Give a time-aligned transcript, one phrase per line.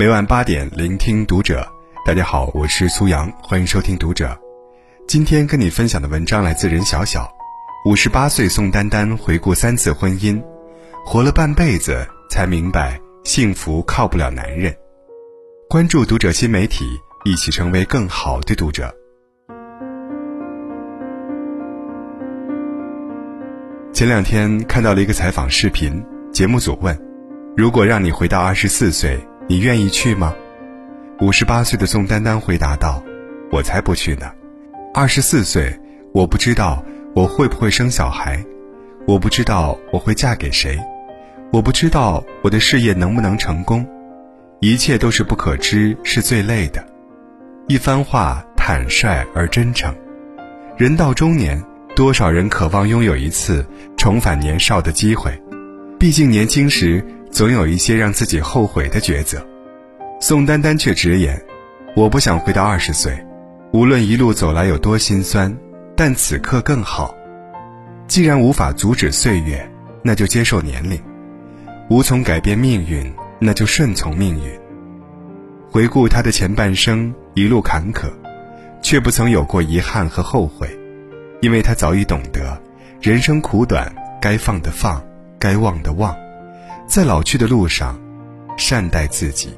[0.00, 1.62] 每晚八点，聆听读者。
[2.06, 4.34] 大家好，我是苏阳，欢迎收听读者。
[5.06, 7.30] 今天跟你分享的文章来自任小小。
[7.84, 10.42] 五十八岁宋丹丹回顾三次婚姻，
[11.04, 14.74] 活了半辈子才明白幸福靠不了男人。
[15.68, 16.86] 关注读者新媒体，
[17.26, 18.90] 一起成为更好的读者。
[23.92, 26.98] 前两天看到了一个采访视频，节目组问
[27.54, 30.32] ：“如果让你回到二十四岁，你愿意去吗？”
[31.20, 33.02] 五十八岁的宋丹丹回答道
[33.50, 34.30] ：“我才不去呢！
[34.94, 35.76] 二十四岁，
[36.14, 36.84] 我不知道
[37.16, 38.40] 我会不会生小孩，
[39.08, 40.78] 我不知道我会嫁给谁，
[41.52, 43.84] 我不知道我的事业能不能成功，
[44.60, 46.86] 一切都是不可知，是最累的。”
[47.66, 49.92] 一番话坦率而真诚。
[50.76, 51.60] 人到中年。
[51.96, 55.36] 多少人渴望拥有一次重返年少的机会？
[55.98, 59.44] 毕竟年轻时总有一些让自己后悔的抉择。
[60.20, 61.40] 宋丹丹却直言
[61.96, 63.18] ：“我不想回到二十岁，
[63.72, 65.56] 无论一路走来有多心酸，
[65.96, 67.14] 但此刻更好。
[68.06, 69.70] 既然无法阻止岁月，
[70.02, 70.98] 那就接受年龄；
[71.88, 74.50] 无从改变命运，那就顺从命运。
[75.70, 78.10] 回顾他的前半生，一路坎坷，
[78.82, 80.68] 却不曾有过遗憾和后悔。”
[81.40, 82.60] 因为他早已懂得，
[83.00, 83.90] 人生苦短，
[84.20, 85.02] 该放的放，
[85.38, 86.14] 该忘的忘，
[86.90, 87.96] 在老去的路上，
[88.56, 89.50] 善待自己。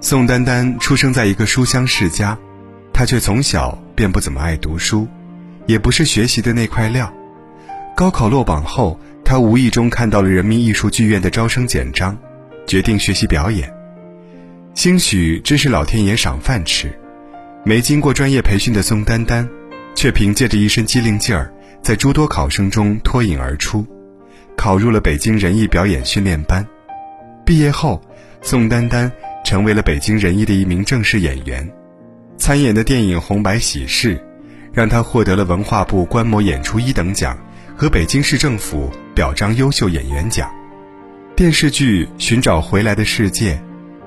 [0.00, 2.38] 宋丹丹出生在一个书香世家，
[2.92, 5.08] 她却从小便不怎么爱读书，
[5.66, 7.12] 也不是学习的那块料。
[7.96, 12.16] 高考落榜后，她无意中看到了人民艺术剧院的招生简章，
[12.68, 13.68] 决定学习表演。
[14.74, 16.96] 兴许这是老天爷赏饭吃，
[17.64, 19.48] 没经过专业培训的宋丹丹。
[19.96, 23.84] 却凭借着一身机灵劲儿，在诸多考生中脱颖而出，
[24.56, 26.66] 考入了北京人艺表演训练班。
[27.44, 28.00] 毕业后，
[28.40, 29.10] 宋丹丹
[29.44, 31.68] 成为了北京人艺的一名正式演员，
[32.36, 34.16] 参演的电影《红白喜事》，
[34.72, 37.38] 让她获得了文化部观摩演出一等奖
[37.76, 40.50] 和北京市政府表彰优秀演员奖。
[41.34, 43.54] 电视剧《寻找回来的世界》，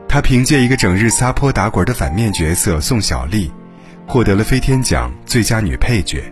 [0.07, 3.51] 她凭借一个整日撒泼打滚的反面角色宋小丽。
[4.07, 6.31] 获得了飞天奖最佳女配角，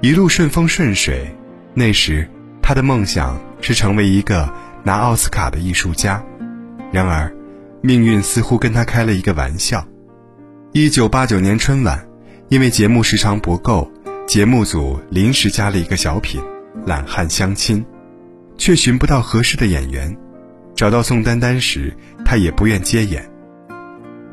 [0.00, 1.26] 一路顺风顺水。
[1.74, 2.30] 那时，
[2.68, 6.20] 他的梦想是成为一个拿奥斯卡的艺术家。
[6.90, 7.32] 然而，
[7.80, 9.86] 命运似乎跟他开了一个玩笑。
[10.72, 12.04] 一九八九年春晚，
[12.48, 13.88] 因为节目时长不够，
[14.26, 16.42] 节目组临时加了一个小品
[16.84, 17.80] 《懒汉相亲》，
[18.58, 20.12] 却寻不到合适的演员。
[20.74, 23.30] 找到宋丹丹时，她也不愿接演。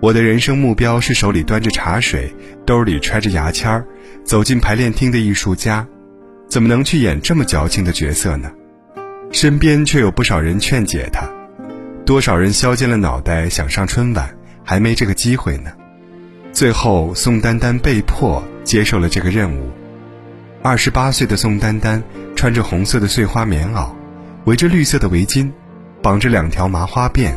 [0.02, 2.34] 我的人生目标是手里端着茶水，
[2.66, 3.86] 兜里揣着牙签儿，
[4.24, 5.88] 走进排练厅的艺术家，
[6.54, 8.52] 怎么能去演这么矫情的角色呢？
[9.32, 11.28] 身边却有不少人劝解他，
[12.06, 14.30] 多少人削尖了脑袋想上春晚，
[14.64, 15.72] 还没这个机会呢。
[16.52, 19.72] 最后，宋丹丹被迫接受了这个任务。
[20.62, 22.04] 二十八岁的宋丹丹
[22.36, 23.90] 穿着红色的碎花棉袄，
[24.46, 25.52] 围着绿色的围巾，
[26.04, 27.34] 绑着两条麻花辫，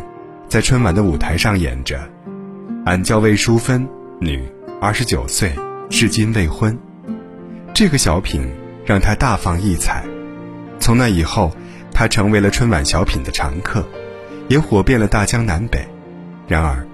[0.47, 1.99] 在春晚的舞台上演着。
[2.85, 3.89] 俺叫魏淑芬，
[4.21, 4.47] 女，
[4.79, 5.55] 二十九岁，
[5.89, 6.79] 至今未婚。
[7.73, 8.47] 这个小品
[8.87, 10.05] 让他大放异彩，
[10.79, 11.53] 从那以后，
[11.93, 13.85] 他成为了春晚小品的常客，
[14.49, 15.85] 也火遍了大江南北。
[16.47, 16.87] 然而，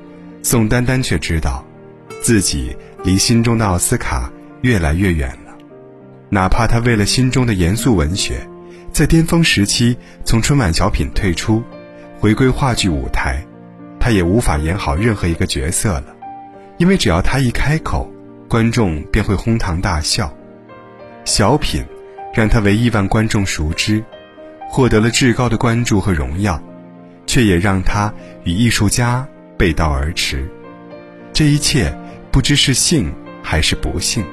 [0.42, 1.62] 宋丹丹却知道，
[2.22, 4.32] 自己离心中的奥斯卡
[4.62, 5.52] 越来越远了。
[6.30, 8.48] 哪怕他为了心中的严肃文学，
[8.90, 9.94] 在巅峰时期
[10.24, 11.62] 从春晚小品退出，
[12.18, 13.44] 回归话剧舞台。
[14.00, 16.06] 他也无法演好任何一个角色了，
[16.78, 18.10] 因为只要他一开口，
[18.48, 20.34] 观众便会哄堂大笑。
[21.24, 21.84] 小品
[22.34, 24.02] 让他为亿万观众熟知，
[24.68, 26.62] 获得了至高的关注和荣耀，
[27.26, 28.12] 却也让他
[28.44, 30.48] 与艺术家背道而驰。
[31.32, 31.96] 这一切
[32.30, 33.12] 不知是幸
[33.42, 34.24] 还是不幸。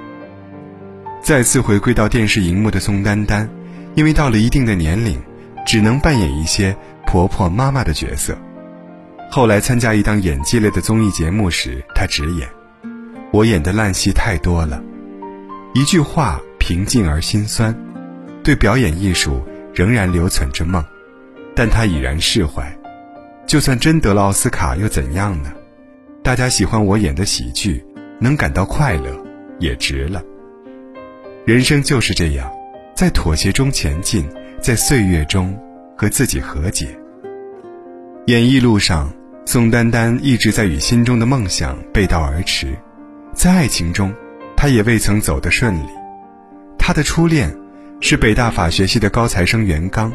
[1.21, 3.49] 再次回归到电视荧幕的宋丹丹，
[3.95, 5.21] 因为到了一定的年龄，
[5.65, 8.37] 只能扮演一些婆婆妈妈的角色。
[9.29, 12.47] 后来参加一档演技类的综艺节目时，她直言
[13.31, 14.81] ：“我演的烂戏太多了。”
[15.75, 17.75] 一句话平静而心酸，
[18.43, 19.43] 对表演艺术
[19.73, 20.85] 仍然留存着梦，
[21.55, 22.71] 但他已然释怀。
[23.47, 25.51] 就算真得了奥斯卡又怎样呢？
[26.21, 27.83] 大家喜欢我演的喜剧，
[28.19, 29.19] 能感到快乐，
[29.57, 30.21] 也值了。
[31.43, 32.47] 人生就是这样，
[32.95, 34.29] 在妥协中前进，
[34.61, 35.59] 在岁月中
[35.97, 36.95] 和自己和解。
[38.27, 39.11] 演艺路上。
[39.43, 42.77] 宋丹丹一直在与心中的梦想背道而驰，
[43.33, 44.13] 在爱情中，
[44.55, 45.98] 她也未曾走得顺利。
[46.89, 47.55] 她的初恋
[48.01, 50.11] 是北大法学系的高材生袁刚，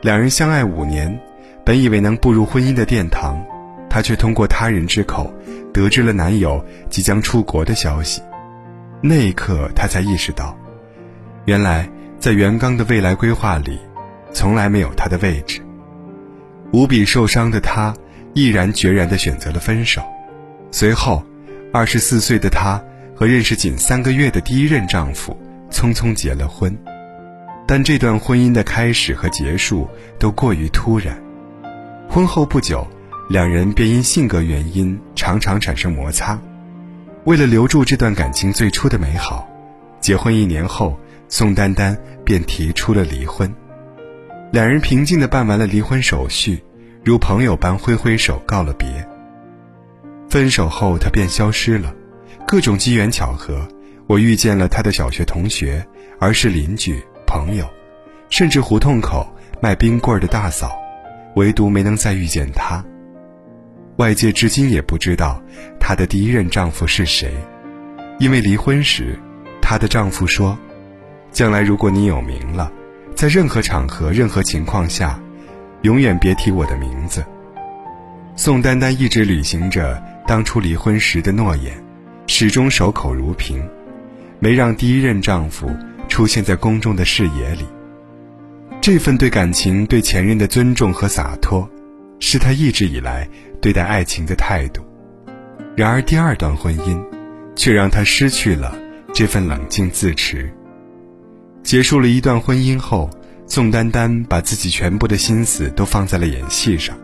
[0.00, 1.16] 两人相爱五年，
[1.64, 3.40] 本以为能步入婚姻的殿堂，
[3.88, 5.32] 她却通过他人之口
[5.72, 6.60] 得知了男友
[6.90, 8.20] 即将出国的消息。
[9.00, 10.58] 那一刻，她才意识到，
[11.44, 11.88] 原来
[12.18, 13.78] 在袁刚的未来规划里，
[14.32, 15.60] 从来没有他的位置。
[16.72, 17.94] 无比受伤的她，
[18.34, 20.02] 毅然决然地选择了分手。
[20.72, 21.22] 随后，
[21.72, 22.82] 二十四岁的她
[23.14, 25.40] 和认识仅三个月的第一任丈夫
[25.72, 26.76] 匆匆结了婚。
[27.66, 29.88] 但这段婚姻的开始和结束
[30.18, 31.20] 都过于突然。
[32.08, 32.86] 婚后不久，
[33.28, 36.38] 两人便因性格原因常常产生摩擦。
[37.24, 39.48] 为了留住这段感情最初的美好，
[40.00, 40.98] 结婚一年后，
[41.28, 43.50] 宋丹丹便提出了离婚。
[44.50, 46.62] 两人平静地办完了离婚手续，
[47.02, 48.86] 如朋友般挥挥手告了别。
[50.28, 51.94] 分手后，他便消失了。
[52.46, 53.66] 各种机缘巧合，
[54.06, 55.86] 我遇见了他的小学同学，
[56.18, 57.02] 儿是邻居。
[57.24, 57.66] 朋友，
[58.28, 59.26] 甚至胡同口
[59.58, 60.76] 卖冰棍的大嫂，
[61.34, 62.84] 唯独没能再遇见她。
[63.96, 65.42] 外界至今也不知道
[65.80, 67.32] 她的第一任丈夫是谁，
[68.18, 69.18] 因为离婚时，
[69.62, 70.58] 她的丈夫说
[71.32, 72.70] ：“将来如果你有名了，
[73.14, 75.18] 在任何场合、任何情况下，
[75.80, 77.24] 永远别提我的名字。”
[78.36, 81.82] 宋丹丹一直履行着当初离婚时的诺言，
[82.26, 83.66] 始终守口如瓶，
[84.42, 85.70] 没让第一任丈夫。
[86.08, 87.64] 出现在公众的视野里，
[88.82, 91.66] 这份对感情、对前任的尊重和洒脱，
[92.20, 93.26] 是他一直以来
[93.62, 94.82] 对待爱情的态度。
[95.74, 97.02] 然而，第二段婚姻，
[97.56, 98.76] 却让他失去了
[99.14, 100.52] 这份冷静自持。
[101.62, 103.08] 结束了一段婚姻后，
[103.46, 106.94] 宋丹丹把自己全部的心思都放在了演戏上。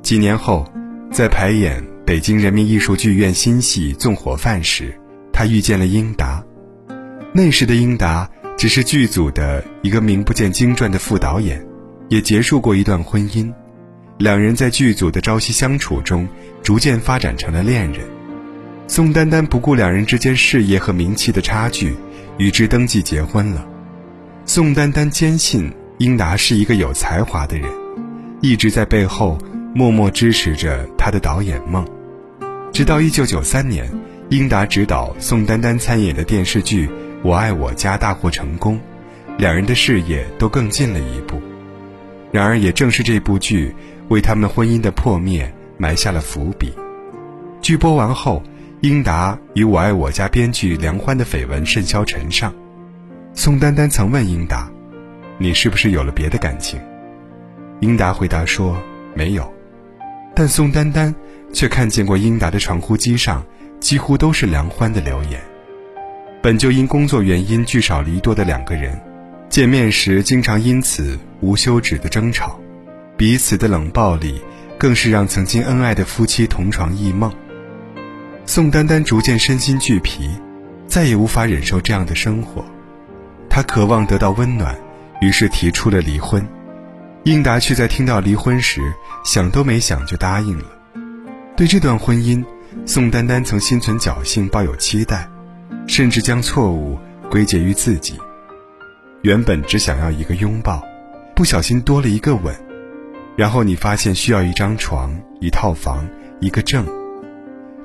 [0.00, 0.64] 几年后，
[1.10, 4.94] 在排演北京人民艺术剧院新戏《纵火犯》时，
[5.32, 6.43] 她遇见了英达。
[7.34, 8.30] 那时的英达。
[8.56, 11.62] 只是剧组的一个名不见经传的副导演，
[12.08, 13.52] 也结束过一段婚姻。
[14.16, 16.26] 两人在剧组的朝夕相处中，
[16.62, 18.06] 逐渐发展成了恋人。
[18.86, 21.94] 宋丹丹不顾两人之间事业和名气的差距，
[22.38, 23.66] 与之登记结婚了。
[24.46, 27.68] 宋丹丹坚信英达是一个有才华的人，
[28.40, 29.36] 一直在背后
[29.74, 31.84] 默默支持着他的导演梦。
[32.72, 33.92] 直到1993年，
[34.30, 36.88] 英达执导宋丹丹参演的电视剧。
[37.24, 38.78] 我爱我家大获成功，
[39.38, 41.40] 两人的事业都更近了一步。
[42.30, 43.74] 然而，也正是这部剧
[44.08, 46.70] 为他们婚姻的破灭埋下了伏笔。
[47.62, 48.42] 剧播完后，
[48.82, 52.52] 英达与我爱我家编剧梁欢的绯闻甚嚣尘上。
[53.32, 54.70] 宋丹丹曾问英达
[55.40, 56.78] ：“你是不是有了别的感情？”
[57.80, 58.76] 英达回答说
[59.16, 59.50] ：“没有。”
[60.36, 61.14] 但宋丹丹
[61.54, 63.42] 却看见过英达的传呼机上
[63.80, 65.40] 几乎都是梁欢的留言。
[66.44, 69.00] 本就因工作原因聚少离多的两个人，
[69.48, 72.60] 见面时经常因此无休止的争吵，
[73.16, 74.42] 彼此的冷暴力
[74.76, 77.32] 更是让曾经恩爱的夫妻同床异梦。
[78.44, 80.28] 宋丹丹逐渐身心俱疲，
[80.86, 82.62] 再也无法忍受这样的生活，
[83.48, 84.76] 她渴望得到温暖，
[85.22, 86.46] 于是提出了离婚。
[87.22, 88.82] 英达却在听到离婚时
[89.24, 90.66] 想都没想就答应了。
[91.56, 92.44] 对这段婚姻，
[92.84, 95.26] 宋丹丹曾心存侥幸，抱有期待。
[95.86, 96.98] 甚至将错误
[97.30, 98.18] 归结于自己。
[99.22, 100.82] 原本只想要一个拥抱，
[101.34, 102.54] 不小心多了一个吻，
[103.36, 106.06] 然后你发现需要一张床、一套房、
[106.40, 106.86] 一个证。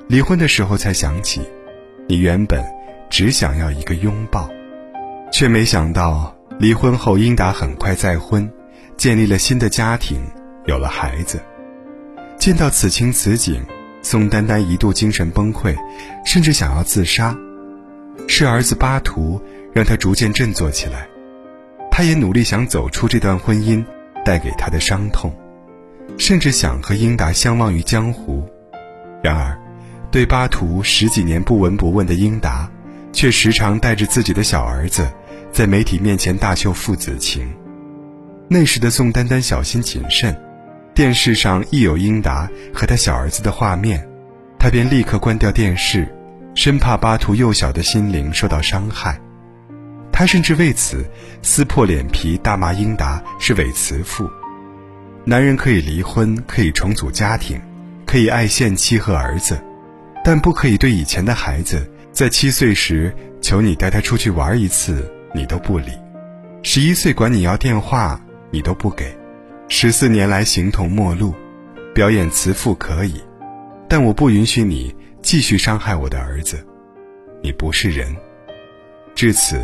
[0.06, 1.40] 离婚的时候才想起，
[2.08, 2.62] 你原本
[3.08, 4.50] 只想要一个拥抱，
[5.32, 8.50] 却没想到离婚后英达很快再婚，
[8.96, 10.20] 建立了新的家庭，
[10.66, 11.40] 有了孩子。
[12.36, 13.62] 见到此情此景，
[14.02, 15.76] 宋丹丹一度精神崩溃，
[16.24, 17.36] 甚至想要自杀。
[18.28, 19.40] 是儿子巴图
[19.72, 21.06] 让他逐渐振作起来，
[21.90, 23.84] 他也努力想走出这段婚姻
[24.24, 25.34] 带给他的伤痛，
[26.16, 28.48] 甚至想和英达相忘于江湖。
[29.22, 29.58] 然而，
[30.10, 32.70] 对巴图十几年不闻不问的英达，
[33.12, 35.06] 却时常带着自己的小儿子，
[35.52, 37.52] 在媒体面前大秀父子情。
[38.48, 40.34] 那时的宋丹丹小心谨慎，
[40.94, 44.08] 电视上一有英达和他小儿子的画面，
[44.58, 46.08] 他便立刻关掉电视。
[46.54, 49.18] 生怕巴图幼小的心灵受到伤害，
[50.12, 51.08] 他甚至为此
[51.42, 54.28] 撕破脸皮大骂英达是伪慈父。
[55.24, 57.60] 男人可以离婚，可以重组家庭，
[58.04, 59.62] 可以爱现妻和儿子，
[60.24, 65.92] 但不可以对以前的孩子，在七岁时求你带他出去玩一次，你都不理；
[66.62, 69.06] 十一岁管你要电话，你都不给；
[69.68, 71.32] 十四年来形同陌路，
[71.94, 73.22] 表演慈父可以，
[73.88, 74.94] 但我不允许你。
[75.22, 76.64] 继续伤害我的儿子，
[77.42, 78.14] 你不是人。
[79.14, 79.60] 至此，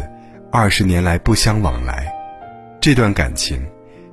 [0.53, 2.13] 二十年来不相往来，
[2.81, 3.67] 这段感情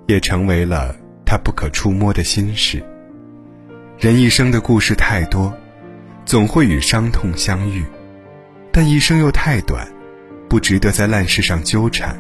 [0.08, 0.96] 也成为了
[1.26, 2.82] 他不可触摸的心事。
[4.00, 5.54] 人一生的故事太多，
[6.26, 7.84] 总会与伤痛相遇，
[8.72, 9.86] 但一生又太短，
[10.50, 12.18] 不值得在烂事上纠缠。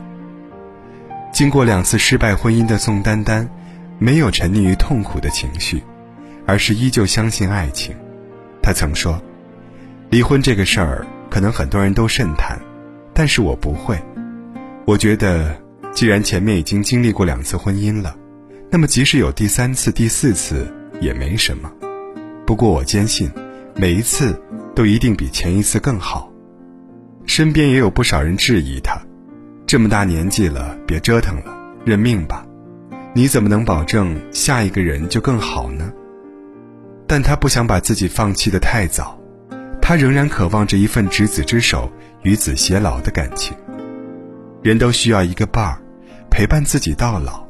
[1.31, 3.49] 经过两次失败婚姻的宋丹丹，
[3.99, 5.81] 没有沉溺于痛苦的情绪，
[6.45, 7.95] 而是依旧相信爱情。
[8.63, 9.21] 他曾说
[10.09, 12.57] ：“离婚这个事儿，可能很多人都慎谈，
[13.13, 14.01] 但是我不会。
[14.85, 15.53] 我觉得，
[15.91, 18.15] 既然前面已经经历过两次婚姻了，
[18.71, 20.65] 那么即使有第三次、第四次
[21.01, 21.69] 也没什么。
[22.47, 23.29] 不过我坚信，
[23.75, 24.41] 每一次
[24.73, 26.31] 都一定比前一次更好。”
[27.27, 28.97] 身边也有不少人质疑他。
[29.67, 31.53] 这么大年纪了，别折腾了，
[31.83, 32.45] 认命吧。
[33.13, 35.91] 你怎么能保证下一个人就更好呢？
[37.07, 39.17] 但他不想把自己放弃的太早，
[39.81, 41.91] 他仍然渴望着一份执子之手，
[42.23, 43.55] 与子偕老的感情。
[44.61, 45.81] 人都需要一个伴儿，
[46.31, 47.43] 陪伴自己到老。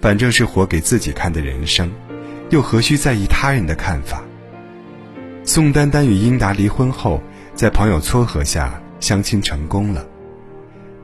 [0.00, 1.90] 反正是活给自己看的人生，
[2.50, 4.22] 又何须在意他人的看法？
[5.42, 7.20] 宋丹丹与英达离婚后，
[7.54, 10.06] 在朋友撮合下相亲成功了。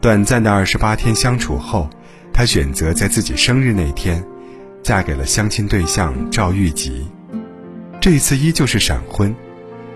[0.01, 1.89] 短暂的二十八天相处后，
[2.33, 4.23] 她选择在自己生日那天，
[4.83, 7.07] 嫁给了相亲对象赵玉吉。
[8.03, 9.33] 这一次依旧是闪婚，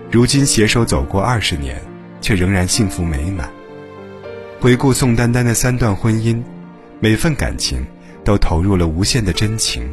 [0.09, 1.77] 如今携手走过二十年，
[2.21, 3.49] 却仍然幸福美满。
[4.61, 6.41] 回顾宋丹丹的三段婚姻，
[7.01, 7.85] 每份感情
[8.23, 9.91] 都投入了无限的真情，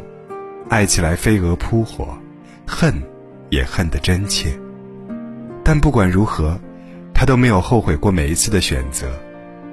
[0.69, 2.17] 爱起来飞蛾扑火，
[2.65, 2.95] 恨
[3.51, 4.57] 也恨得真切。
[5.65, 6.57] 但不管如何，
[7.13, 9.11] 她都没有后悔过每一次的选择。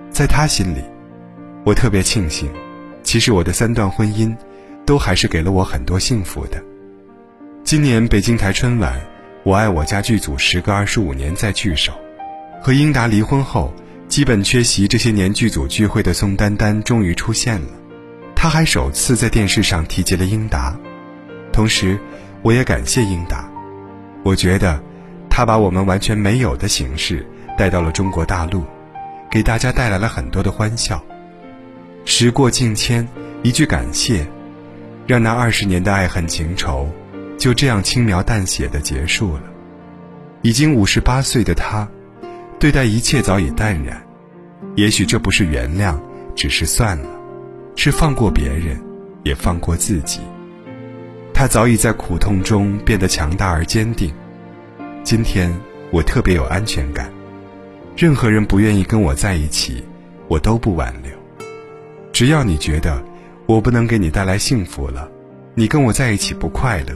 [0.09, 0.81] 在他心里，
[1.63, 2.49] 我特别庆幸，
[3.03, 4.35] 其实我的三段婚姻，
[4.83, 6.59] 都还是给了我很多幸福的。
[7.63, 8.93] 今年北京台春晚，
[9.43, 11.93] 《我爱我家》剧组时隔二十五年再聚首，
[12.61, 13.73] 和英达离婚后，
[14.07, 17.67] 基本缺席这些年剧组聚会的宋丹丹终于出现了，
[18.35, 20.75] 她还首次在电视上提及了英达，
[21.53, 21.97] 同时，
[22.41, 23.49] 我也感谢英达，
[24.23, 24.81] 我觉得，
[25.29, 27.25] 他把我们完全没有的形式
[27.57, 28.65] 带到了中国大陆。
[29.29, 31.01] 给大家带来了很多的欢笑。
[32.03, 33.07] 时过境迁，
[33.43, 34.27] 一句感谢，
[35.07, 36.91] 让那二十年的爱恨情仇，
[37.41, 39.41] 就这样轻描淡写的结束了。
[40.43, 41.89] 已经五十八岁的他，
[42.59, 43.99] 对待一切早已淡然。
[44.75, 45.99] 也许这不是原谅，
[46.35, 47.09] 只是算了，
[47.75, 48.79] 是放过别人，
[49.23, 50.19] 也放过自己。
[51.33, 54.13] 他早已在苦痛中变得强大而坚定。
[55.03, 55.51] 今天
[55.91, 57.11] 我特别有安全感。
[57.97, 59.83] 任何人不愿意跟我在一起，
[60.27, 61.11] 我都不挽留。
[62.13, 63.03] 只要你觉得
[63.47, 65.09] 我不能给你带来幸福了，
[65.55, 66.95] 你跟我在一起不快乐，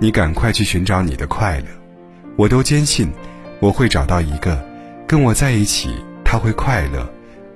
[0.00, 1.66] 你赶快去寻找你的快乐。
[2.36, 3.08] 我都坚信，
[3.60, 4.62] 我会找到一个
[5.06, 7.08] 跟我在一起他会快乐，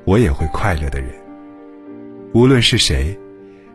[0.05, 1.11] 我也会快乐的人。
[2.33, 3.19] 无论是谁，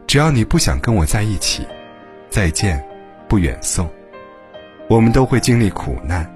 [0.07, 1.65] 只要你不想跟我在一起，
[2.29, 2.83] 再见，
[3.27, 3.89] 不远送。
[4.89, 6.29] 我们都会经历苦难，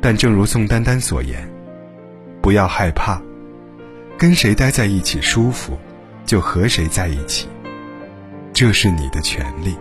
[0.00, 1.48] 但正如宋丹丹所言。
[2.40, 3.20] 不要害怕，
[4.16, 5.76] 跟谁待在一起舒服，
[6.24, 7.48] 就和谁在一起，
[8.54, 9.76] 这是你的权利。